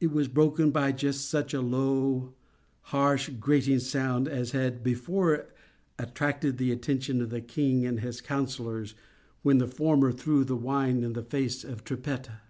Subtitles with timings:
[0.00, 2.34] It was broken by just such a low,
[2.90, 5.46] harsh, grating sound, as had before
[5.96, 8.96] attracted the attention of the king and his councillors
[9.42, 12.40] when the former threw the wine in the face of Trippetta.